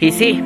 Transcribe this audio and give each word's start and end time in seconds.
Y 0.00 0.12
sí, 0.12 0.40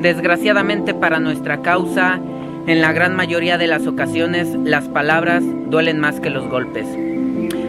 desgraciadamente 0.00 0.94
para 0.94 1.18
nuestra 1.18 1.62
causa, 1.62 2.20
en 2.66 2.80
la 2.80 2.92
gran 2.92 3.16
mayoría 3.16 3.58
de 3.58 3.66
las 3.66 3.86
ocasiones 3.88 4.56
las 4.64 4.86
palabras 4.86 5.42
duelen 5.68 5.98
más 5.98 6.20
que 6.20 6.30
los 6.30 6.48
golpes. 6.48 6.86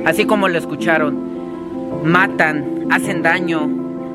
Así 0.06 0.26
como 0.26 0.48
lo 0.48 0.60
escucharon, 0.60 1.18
matan, 2.04 2.88
hacen 2.92 3.24
daño, 3.24 3.68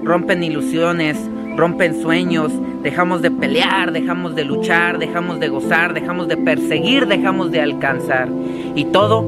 rompen 0.05 0.45
ilusiones, 0.45 1.19
rompen 1.57 2.01
sueños, 2.01 2.53
dejamos 2.83 3.23
de 3.23 3.33
pelear, 3.33 3.91
dejamos 3.91 4.37
de 4.37 4.45
luchar, 4.45 4.99
dejamos 4.99 5.41
de 5.41 5.49
gozar, 5.49 5.95
dejamos 5.95 6.29
de 6.29 6.37
perseguir, 6.37 7.09
dejamos 7.09 7.51
de 7.51 7.61
alcanzar. 7.61 8.29
Y 8.77 8.85
todo 8.87 9.25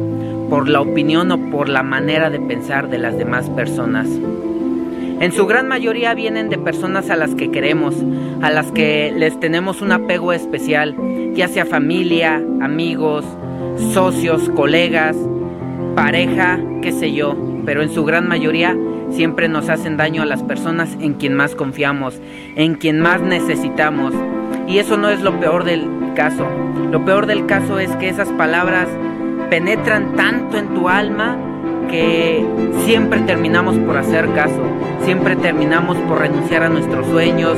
por 0.48 0.68
la 0.68 0.80
opinión 0.80 1.32
o 1.32 1.50
por 1.50 1.68
la 1.68 1.82
manera 1.82 2.30
de 2.30 2.38
pensar 2.38 2.88
de 2.88 2.98
las 2.98 3.18
demás 3.18 3.50
personas. 3.50 4.06
En 5.20 5.32
su 5.32 5.46
gran 5.46 5.66
mayoría 5.66 6.14
vienen 6.14 6.48
de 6.48 6.58
personas 6.58 7.10
a 7.10 7.16
las 7.16 7.34
que 7.34 7.50
queremos, 7.50 7.94
a 8.40 8.50
las 8.50 8.70
que 8.70 9.12
les 9.16 9.38
tenemos 9.40 9.82
un 9.82 9.90
apego 9.90 10.32
especial, 10.32 10.94
ya 11.34 11.48
sea 11.48 11.66
familia, 11.66 12.36
amigos, 12.60 13.24
socios, 13.92 14.48
colegas, 14.50 15.16
pareja, 15.96 16.60
qué 16.82 16.92
sé 16.92 17.12
yo, 17.12 17.36
pero 17.66 17.82
en 17.82 17.90
su 17.90 18.04
gran 18.04 18.28
mayoría 18.28 18.76
siempre 19.10 19.48
nos 19.48 19.68
hacen 19.68 19.96
daño 19.96 20.22
a 20.22 20.26
las 20.26 20.44
personas 20.44 20.96
en 21.00 21.14
quien 21.14 21.34
más 21.34 21.56
confiamos, 21.56 22.20
en 22.54 22.76
quien 22.76 23.00
más 23.00 23.20
necesitamos. 23.20 24.14
Y 24.68 24.78
eso 24.78 24.96
no 24.96 25.08
es 25.08 25.20
lo 25.20 25.40
peor 25.40 25.64
del 25.64 25.84
caso. 26.14 26.46
Lo 26.92 27.04
peor 27.04 27.26
del 27.26 27.46
caso 27.46 27.80
es 27.80 27.90
que 27.96 28.08
esas 28.08 28.28
palabras 28.32 28.86
penetran 29.50 30.14
tanto 30.14 30.58
en 30.58 30.68
tu 30.74 30.88
alma 30.88 31.36
que 31.88 32.46
siempre 32.84 33.20
terminamos 33.20 33.76
por 33.78 33.96
hacer 33.96 34.32
caso, 34.34 34.62
siempre 35.04 35.36
terminamos 35.36 35.96
por 35.98 36.20
renunciar 36.20 36.62
a 36.62 36.68
nuestros 36.68 37.06
sueños, 37.06 37.56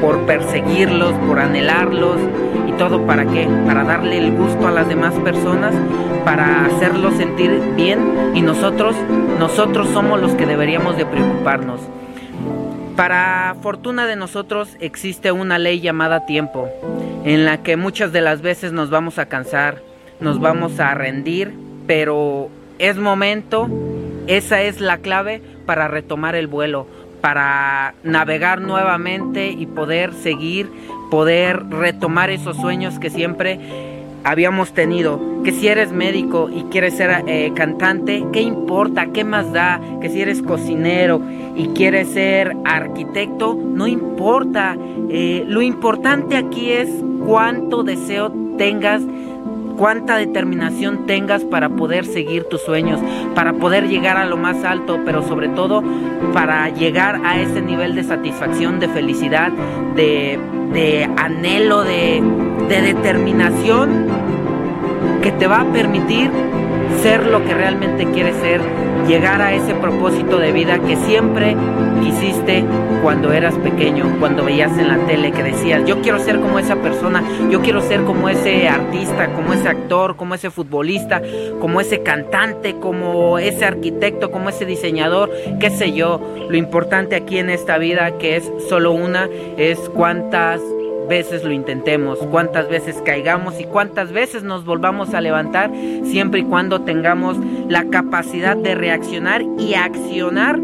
por 0.00 0.20
perseguirlos, 0.26 1.12
por 1.26 1.38
anhelarlos 1.38 2.16
y 2.68 2.72
todo 2.72 3.06
para 3.06 3.26
qué? 3.26 3.48
Para 3.66 3.84
darle 3.84 4.18
el 4.18 4.36
gusto 4.36 4.66
a 4.66 4.70
las 4.70 4.88
demás 4.88 5.14
personas, 5.14 5.74
para 6.24 6.66
hacerlos 6.66 7.14
sentir 7.14 7.60
bien 7.76 8.32
y 8.34 8.42
nosotros, 8.42 8.94
nosotros 9.38 9.88
somos 9.88 10.20
los 10.20 10.32
que 10.32 10.46
deberíamos 10.46 10.96
de 10.96 11.06
preocuparnos. 11.06 11.80
Para 12.96 13.56
fortuna 13.62 14.06
de 14.06 14.16
nosotros 14.16 14.76
existe 14.80 15.32
una 15.32 15.58
ley 15.58 15.80
llamada 15.80 16.26
tiempo, 16.26 16.68
en 17.24 17.44
la 17.44 17.62
que 17.62 17.76
muchas 17.76 18.12
de 18.12 18.20
las 18.20 18.42
veces 18.42 18.72
nos 18.72 18.90
vamos 18.90 19.18
a 19.18 19.26
cansar, 19.26 19.82
nos 20.20 20.38
vamos 20.40 20.80
a 20.80 20.92
rendir, 20.94 21.54
pero 21.86 22.50
es 22.80 22.96
momento, 22.96 23.68
esa 24.26 24.62
es 24.62 24.80
la 24.80 24.98
clave 24.98 25.42
para 25.66 25.86
retomar 25.86 26.34
el 26.34 26.46
vuelo, 26.46 26.86
para 27.20 27.94
navegar 28.02 28.62
nuevamente 28.62 29.50
y 29.50 29.66
poder 29.66 30.14
seguir, 30.14 30.70
poder 31.10 31.68
retomar 31.68 32.30
esos 32.30 32.56
sueños 32.56 32.98
que 32.98 33.10
siempre 33.10 33.60
habíamos 34.24 34.72
tenido. 34.72 35.20
Que 35.44 35.52
si 35.52 35.68
eres 35.68 35.92
médico 35.92 36.48
y 36.50 36.64
quieres 36.64 36.96
ser 36.96 37.24
eh, 37.26 37.52
cantante, 37.54 38.24
¿qué 38.32 38.40
importa? 38.40 39.12
¿Qué 39.12 39.24
más 39.24 39.52
da? 39.52 39.78
Que 40.00 40.08
si 40.08 40.22
eres 40.22 40.40
cocinero 40.40 41.20
y 41.56 41.68
quieres 41.68 42.08
ser 42.08 42.56
arquitecto, 42.64 43.54
no 43.54 43.86
importa. 43.86 44.76
Eh, 45.10 45.44
lo 45.46 45.60
importante 45.60 46.36
aquí 46.36 46.70
es 46.72 46.88
cuánto 47.26 47.82
deseo 47.82 48.32
tengas 48.56 49.02
cuánta 49.80 50.16
determinación 50.16 51.06
tengas 51.06 51.42
para 51.42 51.70
poder 51.70 52.04
seguir 52.04 52.44
tus 52.44 52.60
sueños, 52.60 53.00
para 53.34 53.54
poder 53.54 53.88
llegar 53.88 54.18
a 54.18 54.26
lo 54.26 54.36
más 54.36 54.62
alto, 54.62 55.00
pero 55.06 55.22
sobre 55.22 55.48
todo 55.48 55.82
para 56.34 56.68
llegar 56.68 57.18
a 57.24 57.40
ese 57.40 57.62
nivel 57.62 57.94
de 57.94 58.04
satisfacción, 58.04 58.78
de 58.78 58.88
felicidad, 58.88 59.50
de, 59.96 61.08
anhelo, 61.16 61.82
de, 61.82 62.22
de 62.68 62.82
determinación 62.82 64.06
que 65.22 65.32
te 65.32 65.46
va 65.46 65.62
a 65.62 65.72
permitir 65.72 66.30
ser 67.00 67.26
lo 67.26 67.42
que 67.46 67.54
realmente 67.54 68.04
quieres 68.04 68.36
ser, 68.36 68.60
llegar 69.08 69.40
a 69.40 69.54
ese 69.54 69.74
propósito 69.76 70.38
de 70.38 70.52
vida 70.52 70.78
que 70.80 70.96
siempre 70.96 71.56
quisiste 72.00 72.64
cuando 73.02 73.32
eras 73.32 73.54
pequeño, 73.56 74.16
cuando 74.18 74.44
veías 74.44 74.76
en 74.78 74.88
la 74.88 74.98
tele 75.06 75.32
que 75.32 75.42
decías, 75.42 75.84
yo 75.86 76.00
quiero 76.00 76.18
ser 76.18 76.40
como 76.40 76.58
esa 76.58 76.76
persona, 76.76 77.22
yo 77.50 77.60
quiero 77.62 77.80
ser 77.80 78.02
como 78.02 78.28
ese 78.28 78.68
artista, 78.68 79.32
como 79.34 79.52
ese 79.52 79.68
actor, 79.68 80.16
como 80.16 80.34
ese 80.34 80.50
futbolista, 80.50 81.22
como 81.60 81.80
ese 81.80 82.02
cantante, 82.02 82.76
como 82.76 83.38
ese 83.38 83.64
arquitecto, 83.64 84.30
como 84.30 84.48
ese 84.48 84.64
diseñador, 84.64 85.30
qué 85.58 85.70
sé 85.70 85.92
yo. 85.92 86.20
Lo 86.48 86.56
importante 86.56 87.16
aquí 87.16 87.38
en 87.38 87.50
esta 87.50 87.78
vida, 87.78 88.18
que 88.18 88.36
es 88.36 88.50
solo 88.68 88.92
una, 88.92 89.28
es 89.56 89.78
cuántas 89.94 90.60
veces 91.08 91.44
lo 91.44 91.52
intentemos, 91.52 92.18
cuántas 92.30 92.68
veces 92.68 93.02
caigamos 93.04 93.60
y 93.60 93.64
cuántas 93.64 94.12
veces 94.12 94.42
nos 94.42 94.64
volvamos 94.64 95.14
a 95.14 95.20
levantar, 95.20 95.70
siempre 96.04 96.40
y 96.40 96.44
cuando 96.44 96.82
tengamos 96.82 97.36
la 97.68 97.84
capacidad 97.84 98.56
de 98.56 98.74
reaccionar 98.74 99.42
y 99.58 99.74
accionar 99.74 100.60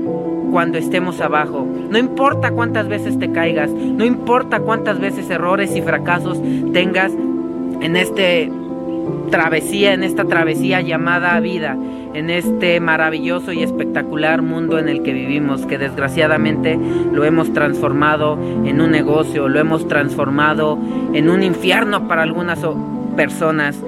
cuando 0.50 0.78
estemos 0.78 1.20
abajo. 1.20 1.66
No 1.90 1.98
importa 1.98 2.50
cuántas 2.50 2.88
veces 2.88 3.18
te 3.18 3.30
caigas, 3.32 3.70
no 3.70 4.04
importa 4.04 4.60
cuántas 4.60 5.00
veces 5.00 5.28
errores 5.30 5.74
y 5.76 5.82
fracasos 5.82 6.40
tengas 6.72 7.12
en 7.80 7.96
este 7.96 8.50
travesía, 9.30 9.92
en 9.92 10.02
esta 10.02 10.24
travesía 10.24 10.80
llamada 10.80 11.38
vida, 11.40 11.76
en 12.14 12.30
este 12.30 12.80
maravilloso 12.80 13.52
y 13.52 13.62
espectacular 13.62 14.42
mundo 14.42 14.78
en 14.78 14.88
el 14.88 15.02
que 15.02 15.12
vivimos, 15.12 15.66
que 15.66 15.78
desgraciadamente 15.78 16.78
lo 17.12 17.24
hemos 17.24 17.52
transformado 17.52 18.38
en 18.64 18.80
un 18.80 18.90
negocio, 18.90 19.48
lo 19.48 19.60
hemos 19.60 19.86
transformado 19.88 20.78
en 21.12 21.28
un 21.28 21.42
infierno 21.42 22.08
para 22.08 22.22
algunas 22.22 22.60
personas. 23.16 23.82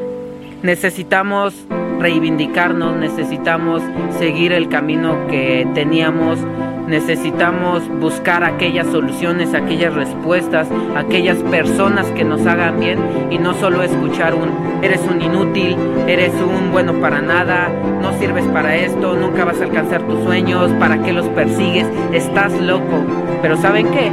Necesitamos 0.62 1.55
reivindicarnos, 1.99 2.97
necesitamos 2.97 3.83
seguir 4.19 4.53
el 4.53 4.69
camino 4.69 5.27
que 5.28 5.67
teníamos, 5.75 6.39
necesitamos 6.88 7.87
buscar 8.00 8.43
aquellas 8.43 8.87
soluciones, 8.87 9.54
aquellas 9.54 9.94
respuestas, 9.94 10.69
aquellas 10.97 11.38
personas 11.44 12.06
que 12.12 12.25
nos 12.25 12.44
hagan 12.47 12.81
bien 12.81 12.99
y 13.31 13.38
no 13.38 13.54
solo 13.54 13.82
escuchar 13.82 14.34
un 14.34 14.49
eres 14.82 15.00
un 15.03 15.21
inútil, 15.21 15.77
eres 16.06 16.32
un 16.34 16.72
bueno 16.72 16.94
para 16.94 17.21
nada, 17.21 17.69
no 18.00 18.12
sirves 18.19 18.47
para 18.47 18.77
esto, 18.77 19.15
nunca 19.16 19.44
vas 19.44 19.60
a 19.60 19.65
alcanzar 19.65 20.03
tus 20.03 20.22
sueños, 20.25 20.71
¿para 20.78 21.03
qué 21.03 21.12
los 21.12 21.27
persigues? 21.28 21.87
Estás 22.12 22.53
loco. 22.60 23.04
Pero 23.43 23.56
¿saben 23.56 23.88
qué? 23.91 24.12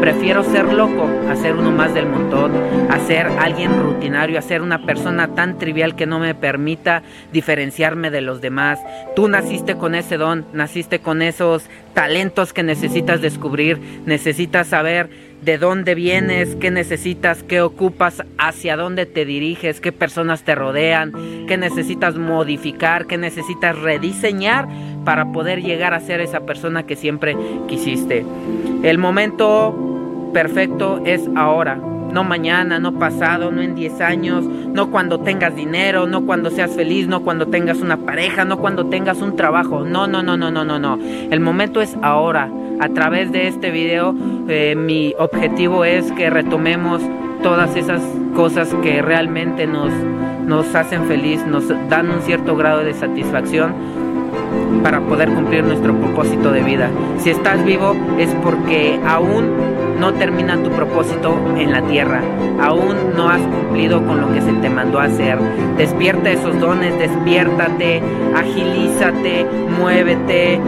Prefiero 0.00 0.42
ser 0.42 0.72
loco 0.72 1.10
a 1.28 1.36
ser 1.36 1.56
uno 1.56 1.70
más 1.70 1.92
del 1.92 2.06
montón, 2.06 2.52
a 2.88 2.98
ser 3.00 3.26
alguien 3.26 3.78
rutinario, 3.78 4.38
a 4.38 4.42
ser 4.42 4.62
una 4.62 4.86
persona 4.86 5.34
tan 5.34 5.58
trivial 5.58 5.94
que 5.94 6.06
no 6.06 6.18
me 6.18 6.34
permita 6.34 7.02
diferenciarme 7.32 8.10
de 8.10 8.22
los 8.22 8.40
demás. 8.40 8.80
Tú 9.14 9.28
naciste 9.28 9.74
con 9.76 9.94
ese 9.94 10.16
don, 10.16 10.46
naciste 10.54 11.00
con 11.00 11.20
esos 11.20 11.68
talentos 11.92 12.54
que 12.54 12.62
necesitas 12.62 13.20
descubrir, 13.20 13.78
necesitas 14.06 14.68
saber 14.68 15.10
de 15.42 15.58
dónde 15.58 15.94
vienes, 15.94 16.54
qué 16.56 16.70
necesitas, 16.70 17.42
qué 17.42 17.60
ocupas, 17.60 18.22
hacia 18.38 18.76
dónde 18.76 19.04
te 19.04 19.26
diriges, 19.26 19.80
qué 19.80 19.92
personas 19.92 20.44
te 20.44 20.54
rodean, 20.54 21.12
qué 21.46 21.58
necesitas 21.58 22.16
modificar, 22.16 23.06
qué 23.06 23.18
necesitas 23.18 23.78
rediseñar 23.78 24.66
para 25.04 25.32
poder 25.32 25.62
llegar 25.62 25.94
a 25.94 26.00
ser 26.00 26.20
esa 26.20 26.40
persona 26.40 26.84
que 26.84 26.96
siempre 26.96 27.36
quisiste. 27.68 28.24
El 28.82 28.98
momento 28.98 29.89
perfecto 30.32 31.00
es 31.04 31.28
ahora, 31.36 31.76
no 32.12 32.24
mañana, 32.24 32.78
no 32.78 32.92
pasado, 32.98 33.50
no 33.50 33.62
en 33.62 33.74
10 33.74 34.00
años, 34.00 34.44
no 34.44 34.90
cuando 34.90 35.20
tengas 35.20 35.54
dinero, 35.54 36.06
no 36.06 36.26
cuando 36.26 36.50
seas 36.50 36.74
feliz, 36.74 37.06
no 37.06 37.22
cuando 37.22 37.46
tengas 37.46 37.80
una 37.80 37.96
pareja, 37.96 38.44
no 38.44 38.58
cuando 38.58 38.86
tengas 38.86 39.20
un 39.22 39.36
trabajo. 39.36 39.84
No, 39.84 40.06
no, 40.06 40.22
no, 40.22 40.36
no, 40.36 40.50
no, 40.50 40.64
no, 40.64 40.78
no. 40.78 40.98
El 41.30 41.40
momento 41.40 41.80
es 41.80 41.96
ahora. 42.02 42.50
A 42.80 42.88
través 42.88 43.30
de 43.30 43.46
este 43.46 43.70
video 43.70 44.14
eh, 44.48 44.74
mi 44.74 45.14
objetivo 45.18 45.84
es 45.84 46.10
que 46.12 46.30
retomemos 46.30 47.02
todas 47.42 47.76
esas 47.76 48.00
cosas 48.34 48.74
que 48.82 49.02
realmente 49.02 49.66
nos, 49.66 49.92
nos 50.46 50.74
hacen 50.74 51.04
feliz, 51.04 51.44
nos 51.46 51.68
dan 51.90 52.10
un 52.10 52.22
cierto 52.22 52.56
grado 52.56 52.82
de 52.82 52.94
satisfacción 52.94 53.74
para 54.82 55.00
poder 55.00 55.28
cumplir 55.30 55.64
nuestro 55.64 55.94
propósito 55.94 56.52
de 56.52 56.62
vida. 56.62 56.90
Si 57.18 57.30
estás 57.30 57.62
vivo 57.64 57.94
es 58.18 58.34
porque 58.42 58.98
aún 59.06 59.89
no 60.00 60.14
termina 60.14 60.60
tu 60.62 60.70
propósito 60.70 61.38
en 61.58 61.72
la 61.72 61.82
tierra, 61.82 62.22
aún 62.58 63.14
no 63.14 63.28
has 63.28 63.42
cumplido 63.42 64.04
con 64.06 64.18
lo 64.18 64.32
que 64.32 64.40
se 64.40 64.52
te 64.54 64.70
mandó 64.70 64.98
a 64.98 65.04
hacer. 65.04 65.38
Despierta 65.76 66.30
esos 66.30 66.58
dones, 66.58 66.98
despiértate, 66.98 68.00
agilízate, 68.34 69.44
muévete, 69.78 70.58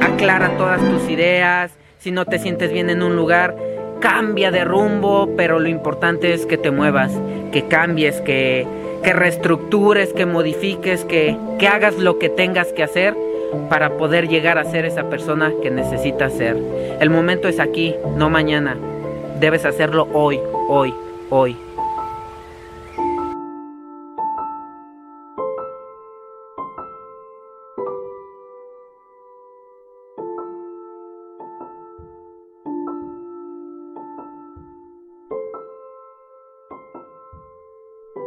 aclara 0.00 0.50
todas 0.58 0.80
tus 0.80 1.08
ideas. 1.08 1.70
Si 1.98 2.10
no 2.10 2.24
te 2.24 2.40
sientes 2.40 2.72
bien 2.72 2.90
en 2.90 3.04
un 3.04 3.14
lugar, 3.14 3.56
cambia 4.00 4.50
de 4.50 4.64
rumbo, 4.64 5.30
pero 5.36 5.60
lo 5.60 5.68
importante 5.68 6.34
es 6.34 6.44
que 6.44 6.58
te 6.58 6.72
muevas, 6.72 7.12
que 7.52 7.68
cambies, 7.68 8.20
que, 8.22 8.66
que 9.04 9.12
reestructures, 9.12 10.12
que 10.12 10.26
modifiques, 10.26 11.04
que, 11.04 11.36
que 11.60 11.68
hagas 11.68 11.98
lo 11.98 12.18
que 12.18 12.28
tengas 12.28 12.72
que 12.72 12.82
hacer 12.82 13.16
para 13.68 13.96
poder 13.96 14.28
llegar 14.28 14.58
a 14.58 14.64
ser 14.64 14.84
esa 14.84 15.08
persona 15.08 15.52
que 15.62 15.70
necesitas 15.70 16.32
ser. 16.32 16.56
El 17.00 17.10
momento 17.10 17.48
es 17.48 17.60
aquí, 17.60 17.94
no 18.16 18.30
mañana. 18.30 18.76
Debes 19.40 19.64
hacerlo 19.64 20.08
hoy, 20.12 20.40
hoy, 20.68 20.94
hoy. 21.30 21.56